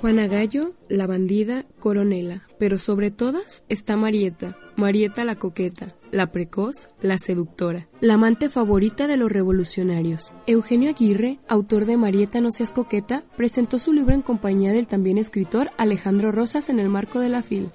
[0.00, 6.86] Juana Gallo, la bandida, coronela, pero sobre todas está Marieta, Marieta la coqueta, la precoz,
[7.00, 10.30] la seductora, la amante favorita de los revolucionarios.
[10.46, 15.18] Eugenio Aguirre, autor de Marieta no seas coqueta, presentó su libro en compañía del también
[15.18, 17.70] escritor Alejandro Rosas en el marco de la FIL.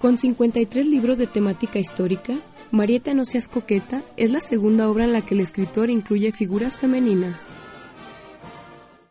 [0.00, 2.36] Con 53 libros de temática histórica,
[2.70, 6.78] Marieta no seas coqueta es la segunda obra en la que el escritor incluye figuras
[6.78, 7.44] femeninas.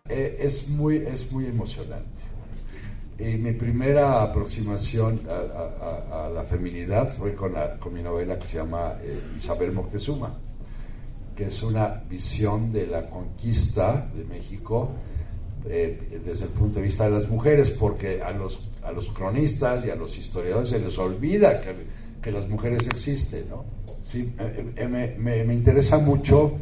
[0.09, 2.34] Eh, es, muy, es muy emocionante
[3.17, 8.95] eh, mi primera aproximación a, la feminidad fue con, con, mi novela que se llama
[9.01, 10.37] eh, Isabel Moctezuma,
[11.33, 14.91] que es una visión de la conquista de México
[15.65, 19.85] eh, desde el punto de vista de las mujeres, porque a los, a los cronistas
[19.85, 21.73] y a los historiadores se les olvida que,
[22.21, 23.45] que las mujeres existen.
[23.49, 23.63] ¿no?
[24.03, 24.33] Sí,
[24.89, 26.59] me, me, me, interesa mucho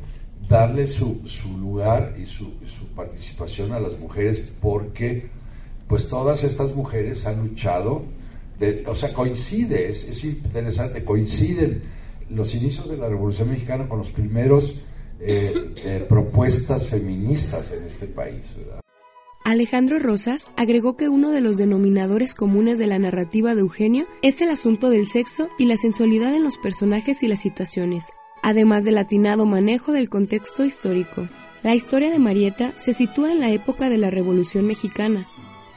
[0.48, 5.30] darle su, su lugar y su, su participación a las mujeres porque
[5.88, 8.04] pues todas estas mujeres han luchado,
[8.88, 11.82] o sea, coincide, es, interesante, coinciden
[12.30, 14.84] los inicios de la Revolución Mexicana con los primeros
[15.20, 18.46] eh, eh, propuestas feministas en este país.
[19.46, 24.42] Alejandro Rosas agregó que uno de los denominadores comunes de la narrativa de Eugenio es
[24.42, 28.06] el asunto del sexo y la sensualidad en los personajes y las situaciones,
[28.42, 31.28] además del atinado manejo del contexto histórico.
[31.62, 35.28] La historia de Marieta se sitúa en la época de la Revolución Mexicana,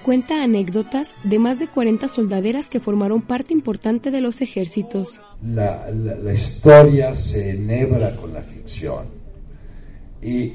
[0.07, 5.21] cuenta anécdotas de más de 40 soldaderas que formaron parte importante de los ejércitos.
[5.45, 5.91] La,
[6.33, 9.07] historia se enhebra con la ficción.
[10.23, 10.53] Y,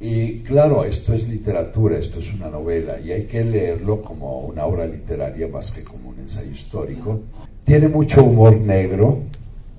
[0.00, 4.64] y, claro, esto es literatura, esto es una novela, y hay que leerlo como una
[4.64, 7.20] obra literaria más que como un ensayo histórico.
[7.62, 9.18] Tiene mucho humor negro,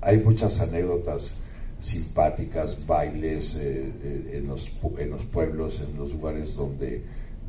[0.02, 1.42] hay muchas anécdotas
[1.80, 7.02] simpáticas, bailes eh, eh, en, los, en los pueblos, en los lugares donde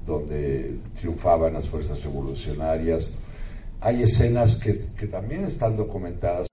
[0.08, 3.20] donde triunfaban las fuerzas revolucionarias.
[3.82, 6.48] Hay escenas que, también están documentadas.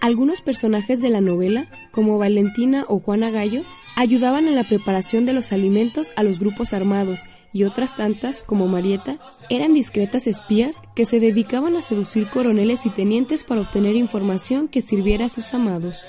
[0.00, 3.62] Algunos personajes de la novela, como Valentina o Juana Gallo,
[3.96, 7.20] ayudaban en la preparación de los alimentos a los grupos armados
[7.52, 9.18] y otras tantas, como Marieta,
[9.48, 14.82] eran discretas espías que se dedicaban a seducir coroneles y tenientes para obtener información que
[14.82, 16.06] sirviera a sus amados.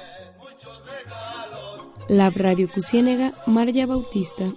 [2.09, 4.53] La Radio Cusiénega, Marya Bautista.